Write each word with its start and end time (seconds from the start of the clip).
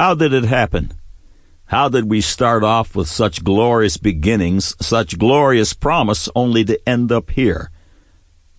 How 0.00 0.14
did 0.14 0.32
it 0.32 0.44
happen? 0.44 0.94
How 1.66 1.90
did 1.90 2.08
we 2.08 2.22
start 2.22 2.64
off 2.64 2.96
with 2.96 3.06
such 3.06 3.44
glorious 3.44 3.98
beginnings, 3.98 4.74
such 4.80 5.18
glorious 5.18 5.74
promise, 5.74 6.26
only 6.34 6.64
to 6.64 6.88
end 6.88 7.12
up 7.12 7.28
here? 7.32 7.70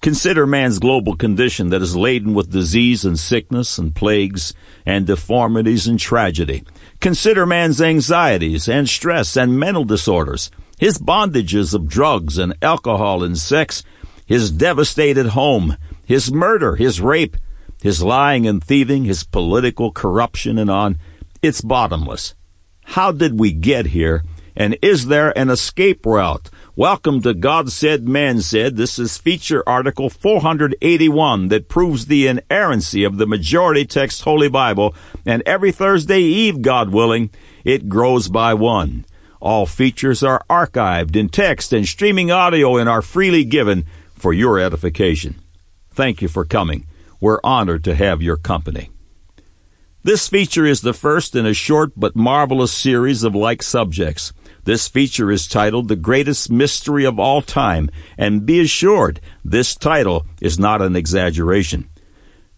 Consider 0.04 0.46
man's 0.46 0.78
global 0.78 1.16
condition 1.16 1.70
that 1.70 1.82
is 1.82 1.96
laden 1.96 2.36
with 2.36 2.52
disease 2.52 3.04
and 3.04 3.18
sickness 3.18 3.80
and 3.80 3.96
plagues 3.96 4.54
and 4.86 5.08
deformities 5.08 5.88
and 5.88 6.00
tragedy. 6.00 6.64
Consider 7.00 7.48
man's 7.48 7.82
anxieties 7.82 8.70
and 8.70 8.88
stress 8.88 9.36
and 9.36 9.60
mental 9.60 9.84
disorders, 9.84 10.52
his 10.78 11.00
bondages 11.00 11.74
of 11.74 11.88
drugs 11.88 12.38
and 12.38 12.54
alcohol 12.62 13.24
and 13.24 13.36
sex, 13.36 13.84
his 14.28 14.52
devastated 14.52 15.30
home, 15.30 15.76
his 16.06 16.32
murder, 16.32 16.76
his 16.76 17.02
rape, 17.02 17.36
his 17.82 18.04
lying 18.04 18.46
and 18.46 18.64
thieving, 18.64 19.06
his 19.06 19.24
political 19.24 19.92
corruption 19.92 20.60
and 20.60 20.70
on. 20.70 21.00
It's 21.44 21.62
bottomless. 21.62 22.36
How 22.84 23.12
did 23.12 23.40
we 23.40 23.52
get 23.52 23.88
here? 23.88 24.24
And 24.56 24.78
is 24.84 25.08
there 25.08 25.36
an 25.36 25.50
escape 25.50 26.06
route? 26.06 26.52
Welcome 26.76 27.20
to 27.24 27.34
God 27.34 27.72
Said, 27.72 28.08
Man 28.08 28.42
Said. 28.42 28.78
This 28.78 29.00
is 29.00 29.18
feature 29.18 29.68
article 29.68 30.12
481 30.12 31.48
that 31.48 31.68
proves 31.68 32.06
the 32.06 32.28
inerrancy 32.28 33.04
of 33.04 33.18
the 33.18 33.26
majority 33.26 33.86
text 33.86 34.22
Holy 34.22 34.50
Bible. 34.50 34.94
And 35.26 35.42
every 35.48 35.72
Thursday 35.72 36.20
Eve, 36.20 36.62
God 36.62 36.90
willing, 36.90 37.32
it 37.64 37.90
grows 37.90 38.28
by 38.28 38.54
one. 38.54 39.04
All 39.40 39.66
features 39.66 40.22
are 40.22 40.46
archived 40.48 41.16
in 41.16 41.28
text 41.28 41.74
and 41.74 41.88
streaming 41.88 42.30
audio 42.30 42.78
and 42.78 42.88
are 42.88 43.02
freely 43.02 43.46
given 43.46 43.86
for 44.14 44.32
your 44.32 44.60
edification. 44.60 45.42
Thank 45.90 46.22
you 46.22 46.28
for 46.28 46.46
coming. 46.46 46.86
We're 47.20 47.40
honored 47.44 47.84
to 47.86 47.96
have 47.96 48.22
your 48.22 48.38
company. 48.38 48.92
This 50.04 50.28
feature 50.28 50.66
is 50.66 50.82
the 50.82 50.96
first 50.96 51.36
in 51.36 51.46
a 51.46 51.54
short 51.54 51.92
but 51.96 52.16
marvelous 52.16 52.72
series 52.72 53.22
of 53.24 53.36
like 53.36 53.62
subjects. 53.62 54.34
This 54.64 54.88
feature 54.88 55.30
is 55.30 55.48
titled 55.48 55.90
The 55.90 55.96
Greatest 55.96 56.50
Mystery 56.50 57.06
of 57.06 57.20
All 57.20 57.44
Time, 57.44 57.88
and 58.18 58.44
be 58.44 58.60
assured, 58.60 59.22
this 59.46 59.76
title 59.76 60.26
is 60.42 60.58
not 60.58 60.82
an 60.82 60.96
exaggeration. 60.96 61.88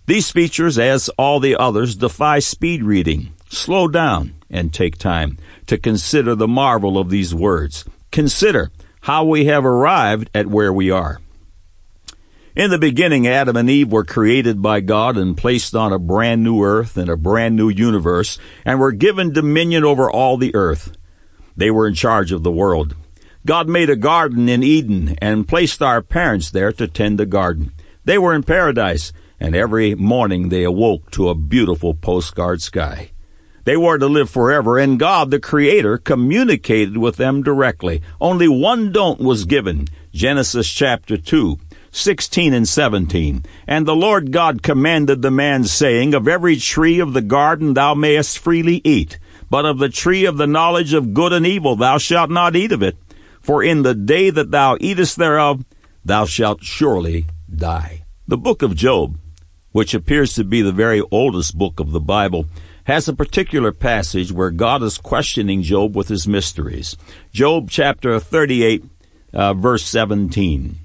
These 0.06 0.32
features, 0.32 0.80
as 0.80 1.10
all 1.18 1.42
the 1.42 1.58
others, 1.58 1.96
defy 1.96 2.40
speed 2.40 2.82
reading. 2.82 3.34
Slow 3.50 3.90
down 3.90 4.36
and 4.50 4.74
take 4.74 4.98
time 4.98 5.38
to 5.68 5.78
consider 5.78 6.36
the 6.36 6.48
marvel 6.48 6.98
of 6.98 7.10
these 7.10 7.36
words. 7.36 7.84
Consider 8.12 8.72
how 9.02 9.26
we 9.26 9.46
have 9.46 9.66
arrived 9.66 10.30
at 10.34 10.48
where 10.48 10.72
we 10.72 10.90
are. 10.90 11.20
In 12.56 12.70
the 12.70 12.78
beginning, 12.78 13.28
Adam 13.28 13.58
and 13.58 13.68
Eve 13.68 13.92
were 13.92 14.04
created 14.04 14.62
by 14.62 14.80
God 14.80 15.18
and 15.18 15.36
placed 15.36 15.74
on 15.74 15.92
a 15.92 15.98
brand 15.98 16.44
new 16.44 16.64
earth 16.64 16.98
and 16.98 17.10
a 17.10 17.18
brand 17.18 17.56
new 17.56 17.68
universe 17.68 18.38
and 18.64 18.80
were 18.80 18.92
given 18.92 19.34
dominion 19.34 19.84
over 19.84 20.10
all 20.10 20.38
the 20.38 20.54
earth. 20.54 20.96
They 21.58 21.72
were 21.72 21.88
in 21.88 21.96
charge 21.96 22.32
of 22.32 22.44
the 22.44 22.52
world. 22.52 22.96
God 23.44 23.68
made 23.68 23.90
a 23.90 23.96
garden 23.96 24.48
in 24.48 24.62
Eden 24.62 25.16
and 25.20 25.48
placed 25.48 25.82
our 25.82 26.04
parents 26.04 26.52
there 26.52 26.72
to 26.74 26.88
tend 26.88 27.18
the 27.18 27.26
garden. 27.26 27.72
They 28.06 28.20
were 28.20 28.36
in 28.36 28.44
paradise, 28.44 29.14
and 29.40 29.56
every 29.56 29.96
morning 29.96 30.50
they 30.50 30.64
awoke 30.64 31.10
to 31.12 31.30
a 31.30 31.36
beautiful 31.36 31.96
postcard 31.96 32.62
sky. 32.62 33.14
They 33.66 33.78
were 33.78 33.98
to 33.98 34.08
live 34.08 34.30
forever, 34.30 34.78
and 34.78 35.00
God, 35.00 35.32
the 35.32 35.40
Creator, 35.40 36.00
communicated 36.00 36.98
with 36.98 37.16
them 37.16 37.42
directly. 37.42 38.04
Only 38.22 38.48
one 38.48 38.92
don't 38.92 39.20
was 39.20 39.46
given. 39.46 39.88
Genesis 40.14 40.70
chapter 40.70 41.18
2. 41.18 41.58
16 41.94 42.54
and 42.56 42.68
17. 42.68 43.46
And 43.68 43.86
the 43.86 43.96
Lord 43.96 44.32
God 44.32 44.64
commanded 44.64 45.22
the 45.22 45.32
man, 45.32 45.64
saying, 45.64 46.16
Of 46.16 46.28
every 46.28 46.58
tree 46.58 47.00
of 47.00 47.14
the 47.14 47.22
garden 47.22 47.76
thou 47.76 47.94
mayest 47.94 48.40
freely 48.40 48.82
eat, 48.84 49.20
but 49.50 49.66
of 49.66 49.78
the 49.78 49.90
tree 49.90 50.26
of 50.26 50.38
the 50.38 50.48
knowledge 50.48 50.94
of 50.94 51.14
good 51.14 51.32
and 51.32 51.46
evil 51.46 51.76
thou 51.76 52.00
shalt 52.00 52.32
not 52.32 52.56
eat 52.56 52.72
of 52.72 52.82
it. 52.82 52.98
For 53.42 53.64
in 53.64 53.84
the 53.84 53.94
day 53.94 54.32
that 54.32 54.50
thou 54.50 54.76
eatest 54.80 55.18
thereof, 55.18 55.64
thou 56.04 56.26
shalt 56.26 56.64
surely 56.64 57.28
die. 57.54 58.06
The 58.28 58.38
book 58.38 58.64
of 58.64 58.76
Job, 58.76 59.20
which 59.72 59.94
appears 59.94 60.34
to 60.34 60.44
be 60.44 60.64
the 60.64 60.72
very 60.72 61.04
oldest 61.12 61.56
book 61.56 61.80
of 61.80 61.92
the 61.92 62.00
Bible, 62.00 62.48
has 62.86 63.08
a 63.08 63.14
particular 63.14 63.72
passage 63.72 64.32
where 64.32 64.50
God 64.50 64.82
is 64.82 64.98
questioning 64.98 65.62
Job 65.62 65.96
with 65.96 66.08
his 66.08 66.28
mysteries. 66.28 66.98
Job 67.32 67.70
chapter 67.70 68.20
38, 68.20 68.84
uh, 69.34 69.54
verse 69.54 69.84
17. 69.84 70.80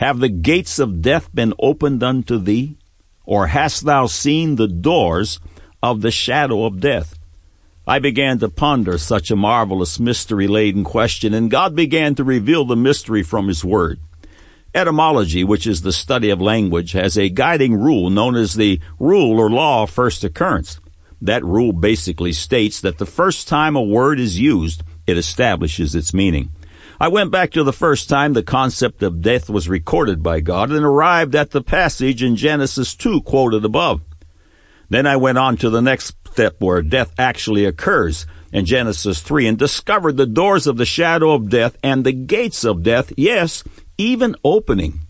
Have 0.00 0.18
the 0.18 0.30
gates 0.30 0.78
of 0.78 1.02
death 1.02 1.28
been 1.34 1.52
opened 1.58 2.02
unto 2.02 2.38
thee? 2.38 2.78
Or 3.26 3.48
hast 3.48 3.84
thou 3.84 4.06
seen 4.06 4.56
the 4.56 4.66
doors 4.66 5.40
of 5.82 6.00
the 6.00 6.10
shadow 6.10 6.64
of 6.64 6.80
death? 6.80 7.18
I 7.86 7.98
began 7.98 8.38
to 8.38 8.48
ponder 8.48 8.96
such 8.96 9.30
a 9.30 9.36
marvelous 9.36 10.00
mystery 10.00 10.46
laden 10.46 10.84
question, 10.84 11.34
and 11.34 11.50
God 11.50 11.76
began 11.76 12.14
to 12.14 12.24
reveal 12.24 12.64
the 12.64 12.76
mystery 12.76 13.22
from 13.22 13.48
His 13.48 13.62
Word. 13.62 14.00
Etymology, 14.74 15.44
which 15.44 15.66
is 15.66 15.82
the 15.82 15.92
study 15.92 16.30
of 16.30 16.40
language, 16.40 16.92
has 16.92 17.18
a 17.18 17.28
guiding 17.28 17.74
rule 17.74 18.08
known 18.08 18.36
as 18.36 18.54
the 18.54 18.80
rule 18.98 19.38
or 19.38 19.50
law 19.50 19.82
of 19.82 19.90
first 19.90 20.24
occurrence. 20.24 20.80
That 21.20 21.44
rule 21.44 21.74
basically 21.74 22.32
states 22.32 22.80
that 22.80 22.96
the 22.96 23.04
first 23.04 23.48
time 23.48 23.76
a 23.76 23.82
word 23.82 24.18
is 24.18 24.40
used, 24.40 24.82
it 25.06 25.18
establishes 25.18 25.94
its 25.94 26.14
meaning. 26.14 26.52
I 27.02 27.08
went 27.08 27.30
back 27.30 27.52
to 27.52 27.64
the 27.64 27.72
first 27.72 28.10
time 28.10 28.34
the 28.34 28.42
concept 28.42 29.02
of 29.02 29.22
death 29.22 29.48
was 29.48 29.70
recorded 29.70 30.22
by 30.22 30.40
God 30.40 30.70
and 30.70 30.84
arrived 30.84 31.34
at 31.34 31.50
the 31.50 31.62
passage 31.62 32.22
in 32.22 32.36
Genesis 32.36 32.94
2 32.94 33.22
quoted 33.22 33.64
above. 33.64 34.02
Then 34.90 35.06
I 35.06 35.16
went 35.16 35.38
on 35.38 35.56
to 35.58 35.70
the 35.70 35.80
next 35.80 36.14
step 36.30 36.56
where 36.58 36.82
death 36.82 37.14
actually 37.18 37.64
occurs 37.64 38.26
in 38.52 38.66
Genesis 38.66 39.22
3 39.22 39.46
and 39.46 39.58
discovered 39.58 40.18
the 40.18 40.26
doors 40.26 40.66
of 40.66 40.76
the 40.76 40.84
shadow 40.84 41.32
of 41.32 41.48
death 41.48 41.78
and 41.82 42.04
the 42.04 42.12
gates 42.12 42.64
of 42.64 42.82
death, 42.82 43.14
yes, 43.16 43.64
even 43.96 44.36
opening. 44.44 45.00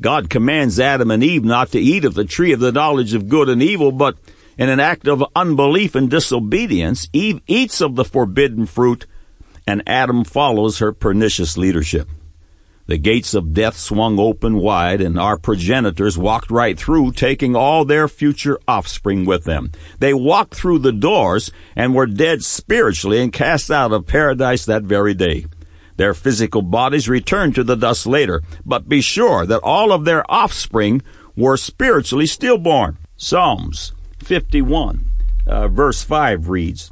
God 0.00 0.28
commands 0.28 0.80
Adam 0.80 1.12
and 1.12 1.22
Eve 1.22 1.44
not 1.44 1.70
to 1.70 1.78
eat 1.78 2.04
of 2.04 2.14
the 2.14 2.24
tree 2.24 2.50
of 2.50 2.58
the 2.58 2.72
knowledge 2.72 3.14
of 3.14 3.28
good 3.28 3.48
and 3.48 3.62
evil, 3.62 3.92
but 3.92 4.16
in 4.58 4.68
an 4.68 4.80
act 4.80 5.06
of 5.06 5.24
unbelief 5.36 5.94
and 5.94 6.10
disobedience, 6.10 7.08
Eve 7.12 7.40
eats 7.46 7.80
of 7.80 7.94
the 7.94 8.04
forbidden 8.04 8.66
fruit 8.66 9.06
and 9.66 9.82
Adam 9.86 10.24
follows 10.24 10.78
her 10.78 10.92
pernicious 10.92 11.56
leadership. 11.56 12.08
The 12.86 12.98
gates 12.98 13.32
of 13.32 13.54
death 13.54 13.78
swung 13.78 14.18
open 14.18 14.56
wide, 14.56 15.00
and 15.00 15.18
our 15.18 15.38
progenitors 15.38 16.18
walked 16.18 16.50
right 16.50 16.78
through, 16.78 17.12
taking 17.12 17.56
all 17.56 17.86
their 17.86 18.08
future 18.08 18.58
offspring 18.68 19.24
with 19.24 19.44
them. 19.44 19.72
They 20.00 20.12
walked 20.12 20.54
through 20.54 20.80
the 20.80 20.92
doors 20.92 21.50
and 21.74 21.94
were 21.94 22.06
dead 22.06 22.42
spiritually 22.42 23.22
and 23.22 23.32
cast 23.32 23.70
out 23.70 23.92
of 23.92 24.06
paradise 24.06 24.66
that 24.66 24.82
very 24.82 25.14
day. 25.14 25.46
Their 25.96 26.12
physical 26.12 26.60
bodies 26.60 27.08
returned 27.08 27.54
to 27.54 27.64
the 27.64 27.76
dust 27.76 28.06
later, 28.06 28.42
but 28.66 28.88
be 28.88 29.00
sure 29.00 29.46
that 29.46 29.62
all 29.62 29.90
of 29.90 30.04
their 30.04 30.30
offspring 30.30 31.02
were 31.36 31.56
spiritually 31.56 32.26
stillborn. 32.26 32.98
Psalms 33.16 33.92
51, 34.18 35.06
uh, 35.46 35.68
verse 35.68 36.02
5 36.02 36.48
reads, 36.50 36.90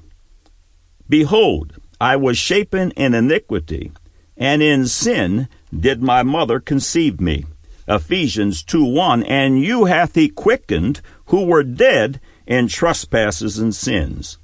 Behold, 1.06 1.74
I 2.02 2.16
was 2.16 2.36
shapen 2.36 2.90
in 2.96 3.14
iniquity, 3.14 3.92
and 4.36 4.60
in 4.60 4.88
sin 4.88 5.46
did 5.72 6.02
my 6.02 6.24
mother 6.24 6.58
conceive 6.58 7.20
me. 7.20 7.44
Ephesians 7.86 8.64
2 8.64 8.84
1, 8.84 9.22
and 9.22 9.62
you 9.62 9.84
hath 9.84 10.16
he 10.16 10.28
quickened 10.28 11.00
who 11.26 11.44
were 11.44 11.62
dead 11.62 12.20
in 12.44 12.66
trespasses 12.66 13.60
and 13.60 13.72
sins. 13.72 14.38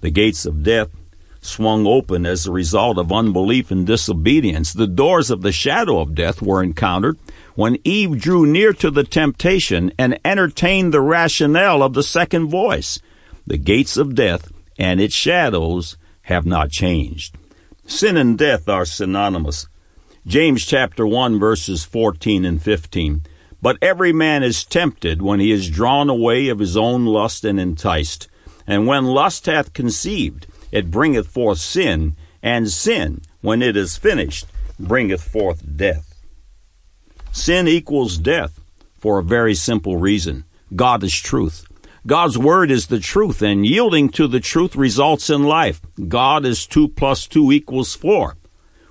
The 0.00 0.10
gates 0.10 0.44
of 0.44 0.64
death 0.64 0.88
swung 1.40 1.86
open 1.86 2.26
as 2.26 2.48
a 2.48 2.50
result 2.50 2.98
of 2.98 3.12
unbelief 3.12 3.70
and 3.70 3.86
disobedience. 3.86 4.72
The 4.72 4.88
doors 4.88 5.30
of 5.30 5.42
the 5.42 5.52
shadow 5.52 6.00
of 6.00 6.16
death 6.16 6.42
were 6.42 6.60
encountered 6.60 7.18
when 7.54 7.78
Eve 7.84 8.20
drew 8.20 8.44
near 8.46 8.72
to 8.72 8.90
the 8.90 9.04
temptation 9.04 9.92
and 9.96 10.18
entertained 10.24 10.92
the 10.92 11.00
rationale 11.00 11.84
of 11.84 11.94
the 11.94 12.02
second 12.02 12.48
voice. 12.48 12.98
The 13.46 13.58
gates 13.58 13.96
of 13.96 14.16
death 14.16 14.52
and 14.76 15.00
its 15.00 15.14
shadows 15.14 15.96
have 16.30 16.46
not 16.46 16.70
changed. 16.70 17.36
Sin 17.86 18.16
and 18.16 18.38
death 18.38 18.68
are 18.68 18.84
synonymous. 18.84 19.66
James 20.26 20.64
chapter 20.64 21.06
1 21.06 21.38
verses 21.38 21.84
14 21.84 22.44
and 22.44 22.62
15. 22.62 23.22
But 23.60 23.76
every 23.82 24.12
man 24.12 24.42
is 24.42 24.64
tempted 24.64 25.20
when 25.20 25.40
he 25.40 25.52
is 25.52 25.68
drawn 25.68 26.08
away 26.08 26.48
of 26.48 26.60
his 26.60 26.76
own 26.76 27.04
lust 27.04 27.44
and 27.44 27.60
enticed. 27.60 28.28
And 28.66 28.86
when 28.86 29.04
lust 29.04 29.46
hath 29.46 29.72
conceived, 29.72 30.46
it 30.70 30.90
bringeth 30.90 31.26
forth 31.26 31.58
sin, 31.58 32.16
and 32.42 32.70
sin, 32.70 33.22
when 33.40 33.60
it 33.60 33.76
is 33.76 33.98
finished, 33.98 34.46
bringeth 34.78 35.22
forth 35.22 35.62
death. 35.76 36.14
Sin 37.32 37.68
equals 37.68 38.16
death 38.16 38.60
for 38.98 39.18
a 39.18 39.24
very 39.24 39.54
simple 39.54 39.96
reason. 39.96 40.44
God 40.74 41.02
is 41.02 41.14
truth. 41.14 41.66
God's 42.06 42.38
word 42.38 42.70
is 42.70 42.86
the 42.86 43.00
truth, 43.00 43.42
and 43.42 43.66
yielding 43.66 44.08
to 44.10 44.26
the 44.26 44.40
truth 44.40 44.74
results 44.74 45.30
in 45.30 45.44
life. 45.44 45.80
God 46.08 46.44
is 46.44 46.66
two 46.66 46.88
plus 46.88 47.26
two 47.26 47.52
equals 47.52 47.94
four 47.94 48.36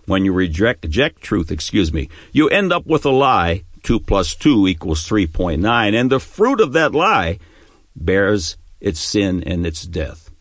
when 0.10 0.26
you 0.26 0.34
reject, 0.34 0.84
reject 0.84 1.22
truth, 1.22 1.52
excuse 1.52 1.94
me, 1.94 2.10
you 2.32 2.50
end 2.50 2.74
up 2.74 2.86
with 2.86 3.06
a 3.06 3.12
lie. 3.12 3.64
2 3.84 4.02
plus 4.02 4.36
2 4.36 4.68
equals 4.68 5.08
3.9. 5.08 5.94
And 5.94 6.12
the 6.12 6.20
fruit 6.20 6.60
of 6.60 6.74
that 6.74 6.92
lie 6.92 7.40
bears 7.96 8.58
its 8.82 9.00
sin 9.00 9.42
and 9.46 9.66
its 9.66 9.84
death. 9.84 10.32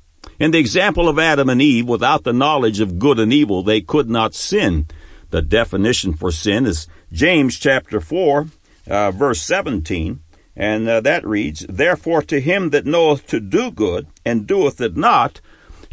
In 0.40 0.50
the 0.50 0.58
example 0.58 1.08
of 1.08 1.20
Adam 1.20 1.48
and 1.48 1.62
Eve, 1.62 1.86
without 1.86 2.24
the 2.24 2.32
knowledge 2.32 2.80
of 2.80 2.98
good 2.98 3.20
and 3.20 3.32
evil, 3.32 3.62
they 3.62 3.80
could 3.80 4.10
not 4.10 4.34
sin. 4.34 4.86
The 5.30 5.40
definition 5.40 6.14
for 6.14 6.32
sin 6.32 6.66
is 6.66 6.88
James 7.12 7.58
chapter 7.58 8.00
4, 8.00 8.48
uh, 8.88 9.10
verse 9.12 9.40
17, 9.42 10.20
and 10.58 10.88
uh, 10.88 11.00
that 11.00 11.24
reads, 11.24 11.64
Therefore 11.68 12.20
to 12.22 12.40
him 12.40 12.70
that 12.70 12.84
knoweth 12.84 13.26
to 13.28 13.38
do 13.38 13.70
good, 13.70 14.08
and 14.26 14.46
doeth 14.46 14.80
it 14.80 14.96
not, 14.96 15.40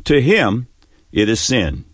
to 0.04 0.20
him 0.22 0.68
it 1.12 1.30
is 1.30 1.40
sin. 1.40 1.86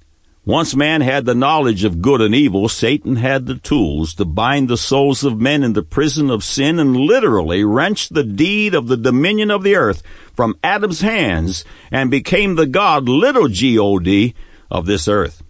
Once 0.43 0.75
man 0.75 1.01
had 1.01 1.25
the 1.25 1.35
knowledge 1.35 1.83
of 1.83 2.01
good 2.01 2.19
and 2.19 2.33
evil, 2.33 2.67
Satan 2.67 3.17
had 3.17 3.45
the 3.45 3.59
tools 3.59 4.15
to 4.15 4.25
bind 4.25 4.67
the 4.67 4.77
souls 4.77 5.23
of 5.23 5.39
men 5.39 5.63
in 5.63 5.73
the 5.73 5.83
prison 5.83 6.31
of 6.31 6.43
sin 6.43 6.79
and 6.79 6.95
literally 6.95 7.63
wrench 7.63 8.09
the 8.09 8.23
deed 8.23 8.73
of 8.73 8.87
the 8.87 8.97
dominion 8.97 9.51
of 9.51 9.61
the 9.61 9.75
earth 9.75 10.01
from 10.33 10.57
Adam's 10.63 11.01
hands 11.01 11.63
and 11.91 12.09
became 12.09 12.55
the 12.55 12.65
God, 12.65 13.07
little 13.07 13.49
G-O-D, 13.49 14.33
of 14.71 14.87
this 14.87 15.07
earth. 15.07 15.43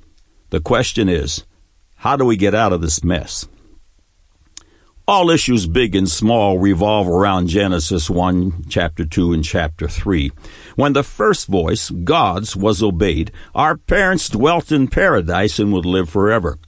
The 0.50 0.60
question 0.60 1.08
is, 1.08 1.46
how 1.96 2.18
do 2.18 2.26
we 2.26 2.36
get 2.36 2.54
out 2.54 2.74
of 2.74 2.82
this 2.82 3.02
mess? 3.02 3.48
All 5.12 5.30
issues 5.30 5.68
big 5.68 5.94
and 5.94 6.10
small 6.10 6.58
revolve 6.58 7.06
around 7.06 7.48
Genesis 7.48 8.10
1, 8.10 8.68
chapter 8.70 9.04
2, 9.04 9.34
and 9.34 9.44
chapter 9.44 9.90
3. 9.90 10.32
When 10.78 10.94
the 10.94 11.04
first 11.04 11.48
voice, 11.48 11.90
God's, 11.90 12.56
was 12.56 12.82
obeyed, 12.82 13.30
our 13.54 13.76
parents 13.76 14.30
dwelt 14.30 14.72
in 14.72 14.88
paradise 14.88 15.60
and 15.60 15.74
would 15.74 15.86
live 15.86 16.10
forever. 16.10 16.60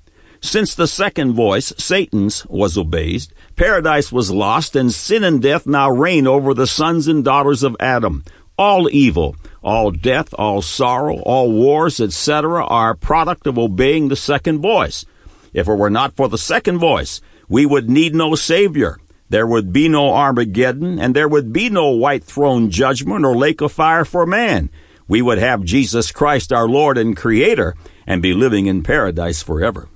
Since 0.42 0.76
the 0.76 0.88
second 0.88 1.36
voice, 1.36 1.72
Satan's, 1.78 2.46
was 2.48 2.78
obeyed, 2.78 3.28
paradise 3.56 4.12
was 4.12 4.30
lost, 4.30 4.76
and 4.76 4.92
sin 4.92 5.24
and 5.24 5.42
death 5.42 5.66
now 5.66 5.90
reign 5.90 6.28
over 6.28 6.54
the 6.54 6.68
sons 6.68 7.08
and 7.08 7.24
daughters 7.24 7.64
of 7.64 7.78
Adam. 7.80 8.26
All 8.58 8.90
evil, 8.90 9.38
all 9.62 9.90
death, 9.90 10.34
all 10.34 10.62
sorrow, 10.62 11.20
all 11.20 11.50
wars, 11.50 12.02
etc., 12.02 12.66
are 12.66 12.90
a 12.90 12.98
product 12.98 13.48
of 13.48 13.58
obeying 13.58 14.10
the 14.10 14.18
second 14.18 14.60
voice. 14.60 15.06
If 15.54 15.70
it 15.70 15.76
were 15.76 15.90
not 15.90 16.18
for 16.18 16.28
the 16.28 16.38
second 16.38 16.80
voice, 16.80 17.22
we 17.54 17.68
would 17.68 17.88
need 17.88 18.16
no 18.16 18.34
Savior. 18.34 18.98
There 19.30 19.46
would 19.46 19.72
be 19.72 19.88
no 19.88 20.10
Armageddon, 20.10 20.98
and 20.98 21.16
there 21.16 21.28
would 21.28 21.54
be 21.54 21.70
no 21.70 21.92
white 21.92 22.24
throne 22.24 22.72
judgment 22.72 23.24
or 23.24 23.36
lake 23.36 23.62
of 23.62 23.72
fire 23.72 24.06
for 24.06 24.26
man. 24.26 24.72
We 25.08 25.22
would 25.22 25.38
have 25.38 25.64
Jesus 25.64 26.12
Christ, 26.12 26.52
our 26.52 26.68
Lord 26.68 26.98
and 26.98 27.16
Creator, 27.16 27.76
and 28.08 28.24
be 28.24 28.34
living 28.34 28.66
in 28.66 28.82
paradise 28.82 29.44
forever. 29.44 29.88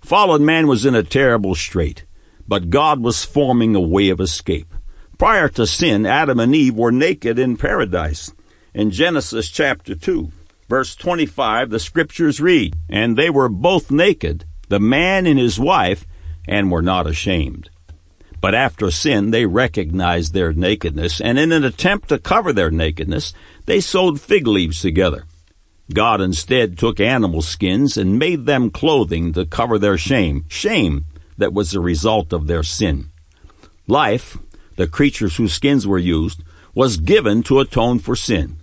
Fallen 0.00 0.44
man 0.44 0.68
was 0.68 0.86
in 0.86 0.94
a 0.94 1.02
terrible 1.02 1.56
strait, 1.56 2.04
but 2.46 2.70
God 2.70 3.00
was 3.00 3.24
forming 3.24 3.74
a 3.74 3.80
way 3.80 4.08
of 4.10 4.20
escape. 4.20 4.72
Prior 5.18 5.48
to 5.48 5.66
sin, 5.66 6.06
Adam 6.06 6.38
and 6.38 6.54
Eve 6.54 6.76
were 6.76 6.92
naked 6.92 7.40
in 7.40 7.56
paradise. 7.56 8.32
In 8.72 8.92
Genesis 8.92 9.48
chapter 9.48 9.96
2, 9.96 10.30
verse 10.68 10.94
25, 10.94 11.70
the 11.70 11.80
scriptures 11.80 12.40
read, 12.40 12.76
And 12.88 13.18
they 13.18 13.30
were 13.30 13.48
both 13.48 13.90
naked, 13.90 14.44
the 14.68 14.78
man 14.78 15.26
and 15.26 15.40
his 15.40 15.58
wife, 15.58 16.06
and 16.46 16.70
were 16.70 16.82
not 16.82 17.06
ashamed. 17.06 17.70
But 18.40 18.54
after 18.54 18.90
sin, 18.90 19.30
they 19.30 19.46
recognized 19.46 20.34
their 20.34 20.52
nakedness, 20.52 21.20
and 21.20 21.38
in 21.38 21.52
an 21.52 21.64
attempt 21.64 22.08
to 22.08 22.18
cover 22.18 22.52
their 22.52 22.70
nakedness, 22.70 23.32
they 23.66 23.80
sewed 23.80 24.20
fig 24.20 24.46
leaves 24.46 24.80
together. 24.80 25.26
God 25.92 26.20
instead 26.20 26.76
took 26.76 26.98
animal 26.98 27.42
skins 27.42 27.96
and 27.96 28.18
made 28.18 28.46
them 28.46 28.70
clothing 28.70 29.32
to 29.34 29.46
cover 29.46 29.78
their 29.78 29.96
shame, 29.96 30.44
shame 30.48 31.06
that 31.38 31.52
was 31.52 31.70
the 31.70 31.80
result 31.80 32.32
of 32.32 32.46
their 32.46 32.62
sin. 32.62 33.10
Life, 33.86 34.38
the 34.76 34.86
creatures 34.88 35.36
whose 35.36 35.52
skins 35.52 35.86
were 35.86 35.98
used, 35.98 36.42
was 36.74 36.96
given 36.96 37.42
to 37.44 37.60
atone 37.60 37.98
for 37.98 38.16
sin. 38.16 38.56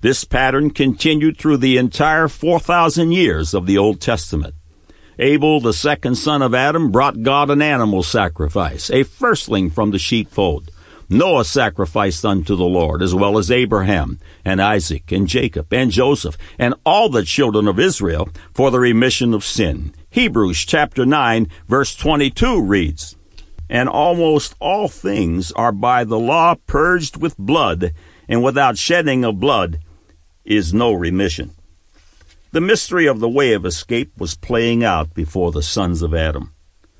This 0.00 0.24
pattern 0.24 0.70
continued 0.70 1.38
through 1.38 1.56
the 1.56 1.76
entire 1.76 2.28
4,000 2.28 3.12
years 3.12 3.52
of 3.52 3.66
the 3.66 3.76
Old 3.76 4.00
Testament. 4.00 4.54
Abel, 5.20 5.60
the 5.60 5.72
second 5.72 6.14
son 6.14 6.42
of 6.42 6.54
Adam, 6.54 6.92
brought 6.92 7.22
God 7.22 7.50
an 7.50 7.60
animal 7.60 8.04
sacrifice, 8.04 8.88
a 8.88 9.02
firstling 9.02 9.68
from 9.68 9.90
the 9.90 9.98
sheepfold. 9.98 10.70
Noah 11.10 11.44
sacrificed 11.44 12.24
unto 12.24 12.54
the 12.54 12.64
Lord, 12.64 13.02
as 13.02 13.16
well 13.16 13.36
as 13.36 13.50
Abraham, 13.50 14.20
and 14.44 14.62
Isaac, 14.62 15.10
and 15.10 15.26
Jacob, 15.26 15.72
and 15.72 15.90
Joseph, 15.90 16.38
and 16.56 16.74
all 16.86 17.08
the 17.08 17.24
children 17.24 17.66
of 17.66 17.80
Israel, 17.80 18.28
for 18.54 18.70
the 18.70 18.78
remission 18.78 19.34
of 19.34 19.42
sin. 19.42 19.92
Hebrews 20.10 20.64
chapter 20.64 21.04
9, 21.04 21.48
verse 21.66 21.96
22 21.96 22.62
reads, 22.62 23.16
And 23.68 23.88
almost 23.88 24.54
all 24.60 24.86
things 24.86 25.50
are 25.52 25.72
by 25.72 26.04
the 26.04 26.18
law 26.18 26.54
purged 26.66 27.16
with 27.16 27.36
blood, 27.36 27.92
and 28.28 28.44
without 28.44 28.78
shedding 28.78 29.24
of 29.24 29.40
blood 29.40 29.80
is 30.44 30.72
no 30.72 30.92
remission. 30.92 31.54
The 32.50 32.60
mystery 32.62 33.06
of 33.06 33.20
the 33.20 33.28
way 33.28 33.52
of 33.52 33.66
escape 33.66 34.12
was 34.16 34.34
playing 34.34 34.82
out 34.82 35.12
before 35.12 35.52
the 35.52 35.62
sons 35.62 36.00
of 36.00 36.14
Adam. 36.14 36.54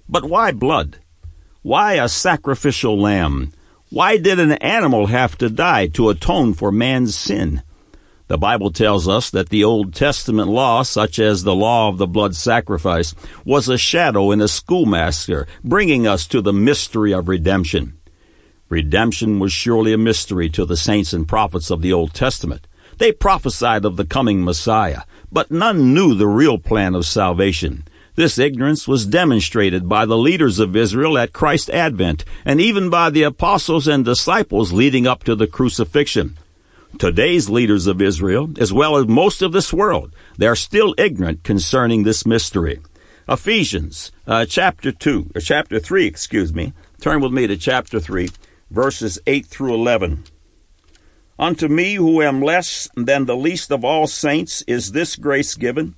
But 0.07 0.25
why 0.25 0.53
blood? 0.53 0.99
Why 1.63 1.95
a 1.95 2.09
sacrificial 2.09 3.01
lamb? 3.01 3.53
Why 3.89 4.19
did 4.19 4.39
an 4.39 4.53
animal 4.53 5.07
have 5.07 5.39
to 5.39 5.49
die 5.49 5.87
to 5.89 6.11
atone 6.11 6.53
for 6.53 6.71
man's 6.71 7.17
sin? 7.17 7.63
The 8.27 8.37
Bible 8.37 8.71
tells 8.71 9.09
us 9.09 9.31
that 9.31 9.49
the 9.49 9.65
Old 9.65 9.95
Testament 9.95 10.51
law, 10.51 10.83
such 10.83 11.19
as 11.19 11.43
the 11.43 11.55
law 11.55 11.89
of 11.89 11.97
the 11.97 12.07
blood 12.07 12.37
sacrifice, 12.37 13.15
was 13.47 13.71
a 13.71 13.79
shadow 13.79 14.31
and 14.31 14.43
a 14.43 14.49
schoolmaster, 14.49 15.47
bringing 15.65 16.07
us 16.07 16.27
to 16.27 16.43
the 16.43 16.53
mystery 16.53 17.15
of 17.15 17.27
redemption. 17.27 17.99
Redemption 18.69 19.39
was 19.39 19.51
surely 19.51 19.95
a 19.95 19.99
mystery 19.99 20.51
to 20.51 20.67
the 20.67 20.77
saints 20.77 21.15
and 21.15 21.27
prophets 21.27 21.71
of 21.71 21.81
the 21.81 21.95
Old 21.95 22.13
Testament. 22.13 22.67
They 22.99 23.13
prophesied 23.13 23.87
of 23.87 23.97
the 23.97 24.05
coming 24.05 24.45
Messiah, 24.45 25.03
but 25.31 25.51
none 25.51 25.95
knew 25.95 26.15
the 26.15 26.27
real 26.27 26.59
plan 26.59 26.95
of 26.95 27.07
salvation. 27.07 27.85
This 28.15 28.39
ignorance 28.39 28.89
was 28.89 29.07
demonstrated 29.07 29.89
by 29.89 30.05
the 30.05 30.17
leaders 30.17 30.59
of 30.59 30.75
Israel 30.75 31.17
at 31.17 31.33
Christ's 31.33 31.71
advent, 31.71 32.25
and 32.45 32.61
even 32.61 32.91
by 32.91 33.11
the 33.11 33.23
apostles 33.23 33.87
and 33.87 34.05
disciples 34.05 34.73
leading 34.73 35.07
up 35.07 35.23
to 35.25 35.37
the 35.37 35.47
crucifixion. 35.47 36.37
Today's 36.99 37.49
leaders 37.49 37.87
of 37.87 38.03
Israel, 38.03 38.51
as 38.59 38.73
well 38.73 38.97
as 38.97 39.07
most 39.07 39.41
of 39.41 39.53
this 39.53 39.73
world, 39.73 40.13
they 40.37 40.49
are 40.49 40.57
still 40.57 40.95
ignorant 40.99 41.45
concerning 41.45 42.03
this 42.03 42.27
mystery. 42.27 42.81
Ephesians 43.29 44.11
uh, 44.27 44.47
chapter 44.47 44.91
2, 44.91 45.33
or 45.35 45.41
chapter 45.41 45.79
3, 45.79 46.07
excuse 46.07 46.53
me. 46.53 46.73
Turn 47.01 47.21
with 47.21 47.33
me 47.33 47.47
to 47.47 47.57
chapter 47.57 48.01
3, 48.01 48.31
verses 48.71 49.21
8 49.27 49.47
through 49.47 49.75
11. 49.75 50.25
Unto 51.39 51.69
me, 51.69 51.95
who 51.95 52.21
am 52.21 52.43
less 52.43 52.89
than 52.97 53.27
the 53.27 53.37
least 53.37 53.71
of 53.71 53.85
all 53.85 54.09
saints, 54.09 54.65
is 54.67 54.91
this 54.91 55.15
grace 55.15 55.55
given, 55.55 55.95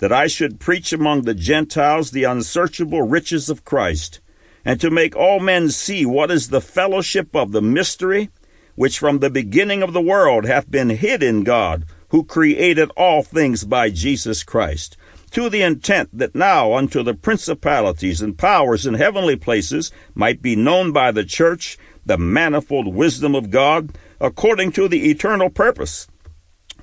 that 0.00 0.12
I 0.12 0.26
should 0.26 0.60
preach 0.60 0.92
among 0.92 1.22
the 1.22 1.34
Gentiles 1.34 2.10
the 2.10 2.24
unsearchable 2.24 3.00
riches 3.00 3.48
of 3.48 3.64
Christ, 3.64 4.20
and 4.66 4.78
to 4.80 4.90
make 4.90 5.16
all 5.16 5.40
men 5.40 5.70
see 5.70 6.04
what 6.04 6.30
is 6.30 6.48
the 6.48 6.60
fellowship 6.60 7.34
of 7.34 7.52
the 7.52 7.62
mystery, 7.62 8.28
which 8.74 8.98
from 8.98 9.20
the 9.20 9.30
beginning 9.30 9.82
of 9.82 9.94
the 9.94 10.00
world 10.02 10.44
hath 10.44 10.70
been 10.70 10.90
hid 10.90 11.22
in 11.22 11.42
God, 11.42 11.86
who 12.08 12.22
created 12.22 12.90
all 12.94 13.22
things 13.22 13.64
by 13.64 13.88
Jesus 13.88 14.42
Christ, 14.42 14.98
to 15.30 15.48
the 15.48 15.62
intent 15.62 16.10
that 16.12 16.34
now 16.34 16.74
unto 16.74 17.02
the 17.02 17.14
principalities 17.14 18.20
and 18.20 18.36
powers 18.36 18.84
in 18.84 18.92
heavenly 18.92 19.36
places 19.36 19.90
might 20.14 20.42
be 20.42 20.54
known 20.54 20.92
by 20.92 21.10
the 21.10 21.24
church 21.24 21.78
the 22.04 22.18
manifold 22.18 22.94
wisdom 22.94 23.34
of 23.34 23.50
God, 23.50 23.96
according 24.22 24.70
to 24.70 24.86
the 24.86 25.10
eternal 25.10 25.50
purpose 25.50 26.06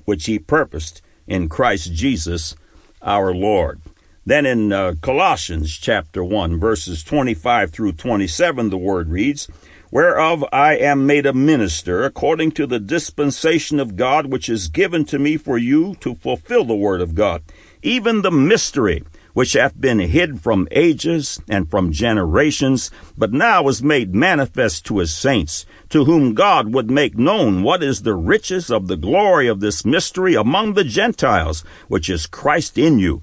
which 0.04 0.26
he 0.26 0.38
purposed 0.38 1.00
in 1.26 1.48
Christ 1.48 1.92
Jesus 1.94 2.54
our 3.00 3.34
Lord. 3.34 3.80
Then 4.26 4.44
in 4.44 4.72
uh, 4.72 4.94
Colossians 5.00 5.76
chapter 5.76 6.22
1 6.22 6.60
verses 6.60 7.02
25 7.02 7.70
through 7.70 7.92
27 7.92 8.68
the 8.68 8.76
word 8.76 9.08
reads, 9.08 9.48
Whereof 9.90 10.44
I 10.52 10.76
am 10.76 11.06
made 11.06 11.24
a 11.24 11.32
minister 11.32 12.04
according 12.04 12.52
to 12.52 12.66
the 12.66 12.78
dispensation 12.78 13.80
of 13.80 13.96
God 13.96 14.26
which 14.26 14.50
is 14.50 14.68
given 14.68 15.06
to 15.06 15.18
me 15.18 15.38
for 15.38 15.56
you 15.56 15.94
to 16.00 16.14
fulfill 16.14 16.64
the 16.64 16.76
word 16.76 17.00
of 17.00 17.14
God, 17.14 17.42
even 17.82 18.20
the 18.20 18.30
mystery 18.30 19.02
which 19.32 19.54
hath 19.54 19.80
been 19.80 19.98
hid 19.98 20.40
from 20.40 20.68
ages 20.70 21.40
and 21.48 21.70
from 21.70 21.92
generations, 21.92 22.90
but 23.16 23.32
now 23.32 23.68
is 23.68 23.82
made 23.82 24.14
manifest 24.14 24.84
to 24.86 24.98
his 24.98 25.14
saints, 25.14 25.66
to 25.88 26.04
whom 26.04 26.34
God 26.34 26.72
would 26.74 26.90
make 26.90 27.16
known 27.16 27.62
what 27.62 27.82
is 27.82 28.02
the 28.02 28.14
riches 28.14 28.70
of 28.70 28.88
the 28.88 28.96
glory 28.96 29.48
of 29.48 29.60
this 29.60 29.84
mystery 29.84 30.34
among 30.34 30.74
the 30.74 30.84
Gentiles, 30.84 31.64
which 31.88 32.10
is 32.10 32.26
Christ 32.26 32.78
in 32.78 32.98
you, 32.98 33.22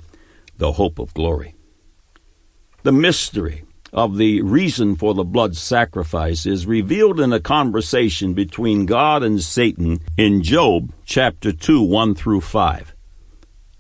the 0.58 0.74
hope 0.74 1.00
of 1.00 1.14
glory. 1.14 1.56
The 2.84 2.92
mystery 2.92 3.64
of 3.94 4.18
the 4.18 4.42
reason 4.42 4.96
for 4.96 5.14
the 5.14 5.24
blood 5.24 5.56
sacrifice 5.56 6.46
is 6.46 6.68
revealed 6.68 7.20
in 7.20 7.34
a 7.34 7.40
conversation 7.40 8.34
between 8.34 8.86
God 8.86 9.24
and 9.24 9.42
Satan 9.42 10.00
in 10.18 10.44
Job 10.44 10.92
chapter 11.06 11.52
2, 11.52 11.82
1 11.82 12.16
through 12.16 12.42
5. 12.42 12.97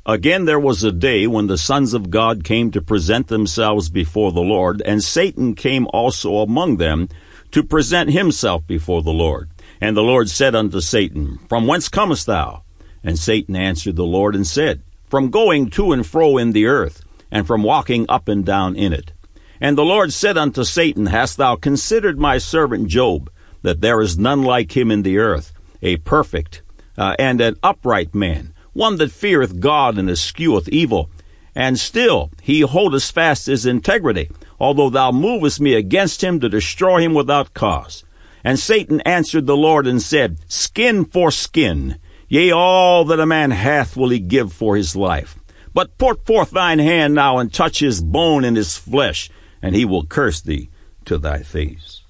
Again, 0.09 0.45
there 0.45 0.59
was 0.59 0.85
a 0.85 0.93
day 0.93 1.27
when 1.27 1.47
the 1.47 1.57
sons 1.57 1.93
of 1.93 2.09
God 2.09 2.45
came 2.45 2.71
to 2.71 2.81
present 2.81 3.27
themselves 3.27 3.89
before 3.89 4.31
the 4.31 4.39
Lord, 4.39 4.81
and 4.85 5.03
Satan 5.03 5.53
came 5.53 5.85
also 5.91 6.37
among 6.37 6.77
them 6.77 7.09
to 7.51 7.61
present 7.61 8.11
himself 8.11 8.65
before 8.65 9.01
the 9.01 9.11
Lord. 9.11 9.49
And 9.81 9.97
the 9.97 10.01
Lord 10.01 10.29
said 10.29 10.55
unto 10.55 10.79
Satan, 10.79 11.39
From 11.49 11.67
whence 11.67 11.89
comest 11.89 12.25
thou? 12.25 12.63
And 13.03 13.19
Satan 13.19 13.57
answered 13.57 13.97
the 13.97 14.05
Lord 14.05 14.33
and 14.33 14.47
said, 14.47 14.81
From 15.09 15.29
going 15.29 15.69
to 15.71 15.91
and 15.91 16.07
fro 16.07 16.37
in 16.37 16.53
the 16.53 16.67
earth, 16.67 17.03
and 17.29 17.45
from 17.45 17.63
walking 17.63 18.05
up 18.07 18.29
and 18.29 18.45
down 18.45 18.77
in 18.77 18.93
it. 18.93 19.11
And 19.59 19.77
the 19.77 19.83
Lord 19.83 20.13
said 20.13 20.37
unto 20.37 20.63
Satan, 20.63 21.07
Hast 21.07 21.35
thou 21.35 21.57
considered 21.57 22.17
my 22.17 22.37
servant 22.37 22.87
Job, 22.87 23.29
that 23.61 23.81
there 23.81 23.99
is 23.99 24.17
none 24.17 24.43
like 24.43 24.77
him 24.77 24.89
in 24.89 25.01
the 25.01 25.17
earth, 25.17 25.51
a 25.81 25.97
perfect 25.97 26.61
uh, 26.97 27.13
and 27.19 27.41
an 27.41 27.57
upright 27.61 28.15
man, 28.15 28.53
one 28.77 28.97
that 28.97 29.11
feareth 29.11 29.59
God 29.59 29.97
and 29.97 30.09
escheweth 30.09 30.69
evil? 30.69 31.09
And 31.55 31.79
still 31.79 32.29
he 32.41 32.61
holdeth 32.61 33.09
fast 33.09 33.47
his 33.47 33.65
integrity, 33.65 34.29
although 34.59 34.91
thou 34.91 35.11
movest 35.11 35.59
me 35.59 35.73
against 35.73 36.23
him 36.23 36.39
to 36.39 36.47
destroy 36.47 37.01
him 37.01 37.15
without 37.15 37.55
cause. 37.55 38.03
And 38.43 38.59
Satan 38.59 39.01
answered 39.01 39.47
the 39.47 39.57
Lord 39.57 39.87
and 39.87 40.01
said, 40.01 40.37
Skin 40.47 41.03
for 41.05 41.31
skin, 41.31 41.97
yea, 42.29 42.51
all 42.51 43.03
that 43.05 43.19
a 43.19 43.25
man 43.25 43.51
hath 43.51 43.97
will 43.97 44.09
he 44.09 44.19
give 44.19 44.53
for 44.53 44.77
his 44.77 44.95
life. 44.95 45.37
But 45.73 45.97
put 45.97 46.25
forth 46.25 46.51
thine 46.51 46.79
hand 46.79 47.15
now 47.15 47.39
and 47.39 47.51
touch 47.51 47.79
his 47.79 48.01
bone 48.01 48.43
and 48.45 48.55
his 48.55 48.77
flesh, 48.77 49.29
and 49.61 49.75
he 49.75 49.85
will 49.85 50.05
curse 50.05 50.39
thee 50.39 50.69
to 51.05 51.17
thy 51.17 51.39
face. 51.41 52.01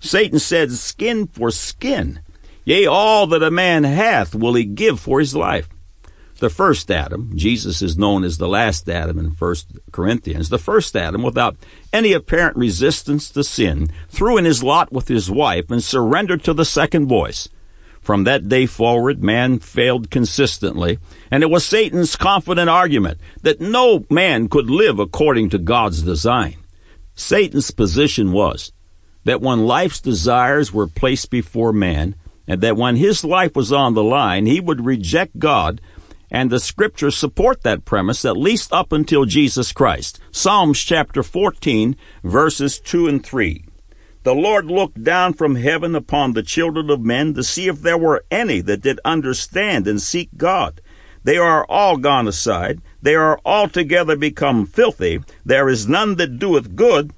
Satan 0.00 0.38
said, 0.38 0.72
Skin 0.72 1.28
for 1.28 1.50
skin, 1.50 2.20
yea, 2.66 2.84
all 2.84 3.26
that 3.28 3.42
a 3.42 3.50
man 3.50 3.84
hath 3.84 4.34
will 4.34 4.52
he 4.52 4.64
give 4.64 5.00
for 5.00 5.18
his 5.18 5.34
life 5.34 5.70
the 6.38 6.50
first 6.50 6.90
Adam, 6.90 7.32
Jesus 7.34 7.80
is 7.80 7.96
known 7.96 8.22
as 8.22 8.36
the 8.36 8.48
last 8.48 8.88
Adam 8.88 9.18
in 9.18 9.26
1 9.26 9.54
Corinthians, 9.90 10.48
the 10.48 10.58
first 10.58 10.94
Adam, 10.94 11.22
without 11.22 11.56
any 11.92 12.12
apparent 12.12 12.56
resistance 12.56 13.30
to 13.30 13.42
sin, 13.42 13.88
threw 14.08 14.36
in 14.36 14.44
his 14.44 14.62
lot 14.62 14.92
with 14.92 15.08
his 15.08 15.30
wife 15.30 15.70
and 15.70 15.82
surrendered 15.82 16.44
to 16.44 16.52
the 16.52 16.64
second 16.64 17.06
voice. 17.06 17.48
From 18.02 18.24
that 18.24 18.48
day 18.48 18.66
forward, 18.66 19.24
man 19.24 19.58
failed 19.58 20.10
consistently, 20.10 20.98
and 21.30 21.42
it 21.42 21.50
was 21.50 21.64
Satan's 21.64 22.14
confident 22.16 22.68
argument 22.68 23.18
that 23.42 23.60
no 23.60 24.04
man 24.10 24.48
could 24.48 24.70
live 24.70 24.98
according 24.98 25.50
to 25.50 25.58
God's 25.58 26.02
design. 26.02 26.56
Satan's 27.14 27.70
position 27.70 28.30
was 28.30 28.72
that 29.24 29.40
when 29.40 29.66
life's 29.66 30.00
desires 30.00 30.72
were 30.72 30.86
placed 30.86 31.30
before 31.30 31.72
man, 31.72 32.14
and 32.46 32.60
that 32.60 32.76
when 32.76 32.96
his 32.96 33.24
life 33.24 33.54
was 33.54 33.72
on 33.72 33.94
the 33.94 34.04
line, 34.04 34.46
he 34.46 34.60
would 34.60 34.84
reject 34.84 35.38
God 35.38 35.80
and 36.30 36.50
the 36.50 36.60
scriptures 36.60 37.16
support 37.16 37.62
that 37.62 37.84
premise 37.84 38.24
at 38.24 38.36
least 38.36 38.72
up 38.72 38.92
until 38.92 39.24
Jesus 39.24 39.72
Christ. 39.72 40.20
Psalms 40.30 40.80
chapter 40.80 41.22
14, 41.22 41.96
verses 42.24 42.80
2 42.80 43.08
and 43.08 43.24
3. 43.24 43.64
The 44.24 44.34
Lord 44.34 44.66
looked 44.66 45.04
down 45.04 45.34
from 45.34 45.54
heaven 45.54 45.94
upon 45.94 46.32
the 46.32 46.42
children 46.42 46.90
of 46.90 47.00
men 47.00 47.34
to 47.34 47.44
see 47.44 47.68
if 47.68 47.80
there 47.80 47.98
were 47.98 48.24
any 48.30 48.60
that 48.62 48.80
did 48.80 48.98
understand 49.04 49.86
and 49.86 50.02
seek 50.02 50.30
God. 50.36 50.80
They 51.22 51.38
are 51.38 51.64
all 51.68 51.96
gone 51.96 52.26
aside. 52.26 52.80
They 53.00 53.14
are 53.14 53.38
altogether 53.44 54.16
become 54.16 54.66
filthy. 54.66 55.20
There 55.44 55.68
is 55.68 55.88
none 55.88 56.16
that 56.16 56.38
doeth 56.38 56.74
good. 56.74 57.12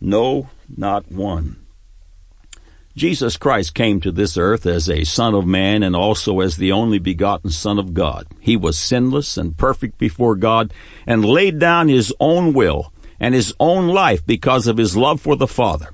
No, 0.00 0.50
not 0.76 1.10
one. 1.10 1.59
Jesus 2.96 3.36
Christ 3.36 3.74
came 3.74 4.00
to 4.00 4.10
this 4.10 4.36
earth 4.36 4.66
as 4.66 4.90
a 4.90 5.04
Son 5.04 5.34
of 5.34 5.46
Man 5.46 5.82
and 5.82 5.94
also 5.94 6.40
as 6.40 6.56
the 6.56 6.72
only 6.72 6.98
begotten 6.98 7.50
Son 7.50 7.78
of 7.78 7.94
God. 7.94 8.26
He 8.40 8.56
was 8.56 8.76
sinless 8.76 9.36
and 9.36 9.56
perfect 9.56 9.96
before 9.96 10.34
God 10.34 10.74
and 11.06 11.24
laid 11.24 11.60
down 11.60 11.88
his 11.88 12.12
own 12.18 12.52
will 12.52 12.92
and 13.20 13.34
his 13.34 13.54
own 13.60 13.88
life 13.88 14.26
because 14.26 14.66
of 14.66 14.76
his 14.76 14.96
love 14.96 15.20
for 15.20 15.36
the 15.36 15.46
Father. 15.46 15.90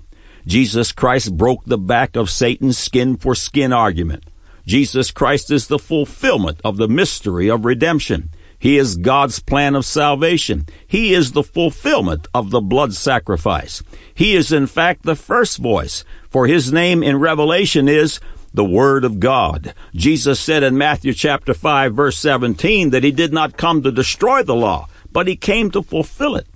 Jesus 0.47 0.93
Christ 0.93 1.37
broke 1.37 1.65
the 1.65 1.77
back 1.77 2.17
of 2.17 2.31
Satan's 2.31 2.79
skin 2.79 3.17
for 3.17 3.35
skin 3.35 3.73
argument. 3.73 4.25
Jesus 4.65 5.11
Christ 5.11 5.51
is 5.51 5.67
the 5.67 5.79
fulfillment 5.79 6.61
of 6.65 6.77
the 6.77 6.89
mystery 6.89 7.49
of 7.49 7.65
redemption. 7.65 8.31
He 8.59 8.79
is 8.79 8.97
God's 8.97 9.39
plan 9.39 9.75
of 9.75 9.85
salvation. 9.85 10.67
He 10.87 11.13
is 11.13 11.33
the 11.33 11.43
fulfillment 11.43 12.27
of 12.35 12.51
the 12.51 12.61
blood 12.61 12.95
sacrifice. 12.95 13.83
He 14.15 14.35
is 14.35 14.53
in 14.53 14.67
fact 14.67 15.03
the 15.03 15.17
first 15.17 15.59
voice, 15.59 16.05
for 16.31 16.47
his 16.47 16.73
name 16.73 17.03
in 17.03 17.19
Revelation 17.19 17.89
is 17.89 18.21
the 18.55 18.65
Word 18.65 19.05
of 19.05 19.21
God. 19.21 19.75
Jesus 19.95 20.41
said 20.41 20.63
in 20.63 20.79
Matthew 20.79 21.13
chapter 21.13 21.53
5 21.53 21.95
verse 21.95 22.19
17 22.19 22.91
that 22.91 23.05
he 23.05 23.13
did 23.13 23.33
not 23.33 23.59
come 23.59 23.83
to 23.83 23.93
destroy 23.93 24.43
the 24.43 24.55
law, 24.55 24.89
but 25.13 25.29
he 25.29 25.37
came 25.37 25.71
to 25.71 25.83
fulfill 25.83 26.37
it. 26.37 26.47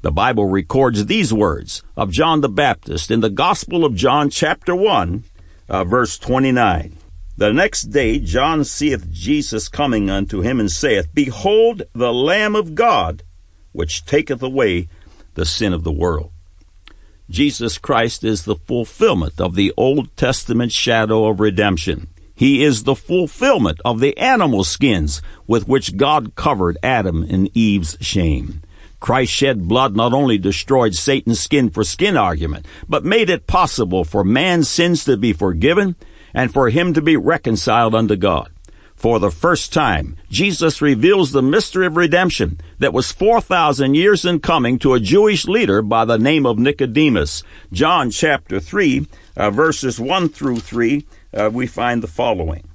The 0.00 0.12
Bible 0.12 0.46
records 0.46 1.06
these 1.06 1.32
words 1.32 1.82
of 1.96 2.12
John 2.12 2.40
the 2.40 2.48
Baptist 2.48 3.10
in 3.10 3.20
the 3.20 3.30
Gospel 3.30 3.84
of 3.84 3.94
John 3.94 4.30
chapter 4.30 4.74
1 4.74 5.24
uh, 5.68 5.84
verse 5.84 6.18
29. 6.18 6.96
The 7.38 7.52
next 7.52 7.92
day 7.92 8.18
John 8.18 8.64
seeth 8.64 9.12
Jesus 9.12 9.68
coming 9.68 10.10
unto 10.10 10.40
him, 10.40 10.58
and 10.58 10.68
saith, 10.68 11.14
Behold 11.14 11.84
the 11.92 12.12
Lamb 12.12 12.56
of 12.56 12.74
God, 12.74 13.22
which 13.70 14.04
taketh 14.04 14.42
away 14.42 14.88
the 15.34 15.46
sin 15.46 15.72
of 15.72 15.84
the 15.84 15.92
world. 15.92 16.32
Jesus 17.30 17.78
Christ 17.78 18.24
is 18.24 18.44
the 18.44 18.56
fulfillment 18.56 19.40
of 19.40 19.54
the 19.54 19.72
Old 19.76 20.16
Testament 20.16 20.72
shadow 20.72 21.26
of 21.26 21.38
redemption. 21.38 22.08
He 22.34 22.64
is 22.64 22.82
the 22.82 22.96
fulfillment 22.96 23.80
of 23.84 24.00
the 24.00 24.18
animal 24.18 24.64
skins 24.64 25.22
with 25.46 25.68
which 25.68 25.96
God 25.96 26.34
covered 26.34 26.76
Adam 26.82 27.22
and 27.22 27.56
Eve's 27.56 27.96
shame. 28.00 28.62
Christ's 28.98 29.36
shed 29.36 29.68
blood 29.68 29.94
not 29.94 30.12
only 30.12 30.38
destroyed 30.38 30.96
Satan's 30.96 31.38
skin 31.38 31.70
for 31.70 31.84
skin 31.84 32.16
argument, 32.16 32.66
but 32.88 33.04
made 33.04 33.30
it 33.30 33.46
possible 33.46 34.02
for 34.02 34.24
man's 34.24 34.68
sins 34.68 35.04
to 35.04 35.16
be 35.16 35.32
forgiven 35.32 35.94
and 36.38 36.52
for 36.52 36.70
him 36.70 36.94
to 36.94 37.02
be 37.02 37.16
reconciled 37.16 37.96
unto 37.96 38.14
God. 38.14 38.48
For 38.94 39.18
the 39.18 39.32
first 39.32 39.72
time, 39.72 40.14
Jesus 40.30 40.80
reveals 40.80 41.32
the 41.32 41.42
mystery 41.42 41.84
of 41.84 41.96
redemption 41.96 42.60
that 42.78 42.92
was 42.92 43.10
4,000 43.10 43.94
years 43.94 44.24
in 44.24 44.38
coming 44.38 44.78
to 44.78 44.94
a 44.94 45.00
Jewish 45.00 45.46
leader 45.46 45.82
by 45.82 46.04
the 46.04 46.16
name 46.16 46.46
of 46.46 46.56
Nicodemus. 46.56 47.42
John 47.72 48.12
chapter 48.12 48.60
3, 48.60 49.08
uh, 49.36 49.50
verses 49.50 49.98
1 49.98 50.28
through 50.28 50.60
3, 50.60 51.04
uh, 51.34 51.50
we 51.52 51.66
find 51.66 52.04
the 52.04 52.06
following. 52.06 52.68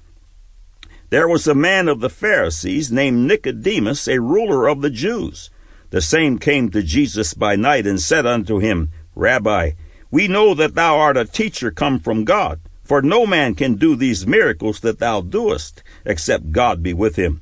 There 1.09 1.29
was 1.29 1.47
a 1.47 1.55
man 1.55 1.87
of 1.87 2.01
the 2.01 2.09
Pharisees 2.09 2.91
named 2.91 3.25
Nicodemus, 3.25 4.09
a 4.09 4.19
ruler 4.19 4.67
of 4.67 4.81
the 4.81 4.89
Jews. 4.89 5.49
The 5.89 6.01
same 6.01 6.37
came 6.37 6.69
to 6.71 6.83
Jesus 6.83 7.33
by 7.33 7.55
night 7.55 7.87
and 7.87 8.01
said 8.01 8.25
unto 8.25 8.59
him, 8.59 8.91
Rabbi, 9.15 9.71
we 10.11 10.27
know 10.27 10.53
that 10.53 10.75
thou 10.75 10.97
art 10.97 11.15
a 11.15 11.23
teacher 11.23 11.71
come 11.71 12.01
from 12.01 12.25
God. 12.25 12.59
For 12.83 13.01
no 13.01 13.25
man 13.25 13.55
can 13.55 13.75
do 13.75 13.95
these 13.95 14.27
miracles 14.27 14.81
that 14.81 14.99
thou 14.99 15.21
doest, 15.21 15.83
except 16.05 16.51
God 16.51 16.83
be 16.83 16.93
with 16.93 17.15
him. 17.15 17.41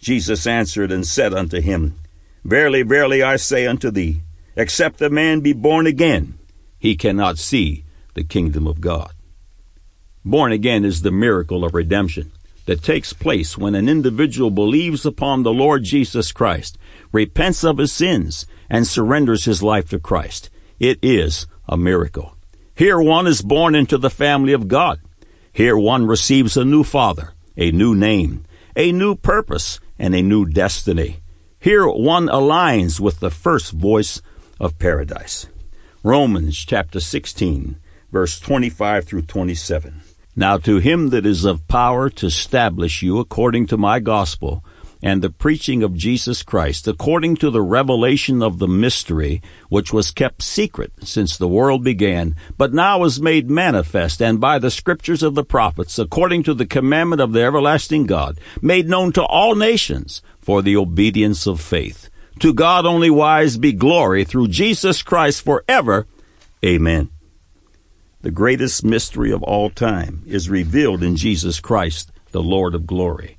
Jesus 0.00 0.46
answered 0.46 0.90
and 0.90 1.06
said 1.06 1.32
unto 1.32 1.60
him, 1.60 1.94
Verily, 2.44 2.82
verily, 2.82 3.22
I 3.22 3.36
say 3.36 3.66
unto 3.66 3.90
thee, 3.90 4.22
except 4.56 5.00
a 5.00 5.08
man 5.08 5.40
be 5.40 5.52
born 5.52 5.86
again, 5.86 6.38
he 6.78 6.96
cannot 6.96 7.38
see 7.38 7.84
the 8.14 8.24
kingdom 8.24 8.66
of 8.66 8.80
God. 8.80 9.12
Born 10.24 10.52
again 10.52 10.84
is 10.84 11.02
the 11.02 11.10
miracle 11.10 11.64
of 11.64 11.74
redemption 11.74 12.32
that 12.66 12.82
takes 12.82 13.12
place 13.12 13.58
when 13.58 13.74
an 13.74 13.88
individual 13.88 14.50
believes 14.50 15.04
upon 15.04 15.42
the 15.42 15.52
Lord 15.52 15.84
Jesus 15.84 16.32
Christ, 16.32 16.78
repents 17.12 17.62
of 17.62 17.78
his 17.78 17.92
sins, 17.92 18.46
and 18.70 18.86
surrenders 18.86 19.44
his 19.44 19.62
life 19.62 19.88
to 19.90 19.98
Christ. 19.98 20.50
It 20.78 20.98
is 21.02 21.46
a 21.68 21.76
miracle. 21.76 22.33
Here 22.76 23.00
one 23.00 23.28
is 23.28 23.40
born 23.40 23.76
into 23.76 23.96
the 23.98 24.10
family 24.10 24.52
of 24.52 24.66
God. 24.66 25.00
Here 25.52 25.76
one 25.76 26.06
receives 26.06 26.56
a 26.56 26.64
new 26.64 26.82
father, 26.82 27.32
a 27.56 27.70
new 27.70 27.94
name, 27.94 28.44
a 28.74 28.90
new 28.90 29.14
purpose, 29.14 29.78
and 29.96 30.12
a 30.12 30.22
new 30.22 30.44
destiny. 30.44 31.20
Here 31.60 31.86
one 31.86 32.26
aligns 32.26 32.98
with 32.98 33.20
the 33.20 33.30
first 33.30 33.70
voice 33.70 34.20
of 34.58 34.76
paradise. 34.80 35.46
Romans 36.02 36.58
chapter 36.58 36.98
16, 36.98 37.76
verse 38.10 38.40
25 38.40 39.04
through 39.04 39.22
27. 39.22 40.00
Now 40.34 40.58
to 40.58 40.78
him 40.78 41.10
that 41.10 41.24
is 41.24 41.44
of 41.44 41.68
power 41.68 42.10
to 42.10 42.26
establish 42.26 43.02
you 43.02 43.20
according 43.20 43.68
to 43.68 43.76
my 43.76 44.00
gospel, 44.00 44.64
and 45.04 45.20
the 45.20 45.28
preaching 45.28 45.82
of 45.82 45.94
Jesus 45.94 46.42
Christ 46.42 46.88
according 46.88 47.36
to 47.36 47.50
the 47.50 47.60
revelation 47.60 48.42
of 48.42 48.58
the 48.58 48.66
mystery 48.66 49.42
which 49.68 49.92
was 49.92 50.10
kept 50.10 50.42
secret 50.42 50.92
since 51.02 51.36
the 51.36 51.46
world 51.46 51.84
began, 51.84 52.34
but 52.56 52.72
now 52.72 53.04
is 53.04 53.20
made 53.20 53.50
manifest 53.50 54.22
and 54.22 54.40
by 54.40 54.58
the 54.58 54.70
scriptures 54.70 55.22
of 55.22 55.34
the 55.34 55.44
prophets 55.44 55.98
according 55.98 56.42
to 56.42 56.54
the 56.54 56.64
commandment 56.64 57.20
of 57.20 57.34
the 57.34 57.42
everlasting 57.42 58.06
God, 58.06 58.40
made 58.62 58.88
known 58.88 59.12
to 59.12 59.22
all 59.22 59.54
nations 59.54 60.22
for 60.38 60.62
the 60.62 60.74
obedience 60.74 61.46
of 61.46 61.60
faith. 61.60 62.08
To 62.40 62.54
God 62.54 62.86
only 62.86 63.10
wise 63.10 63.58
be 63.58 63.74
glory 63.74 64.24
through 64.24 64.48
Jesus 64.48 65.02
Christ 65.02 65.44
forever. 65.44 66.06
Amen. 66.64 67.10
The 68.22 68.30
greatest 68.30 68.82
mystery 68.82 69.30
of 69.30 69.42
all 69.42 69.68
time 69.68 70.22
is 70.26 70.48
revealed 70.48 71.02
in 71.02 71.16
Jesus 71.16 71.60
Christ, 71.60 72.10
the 72.32 72.42
Lord 72.42 72.74
of 72.74 72.86
glory. 72.86 73.36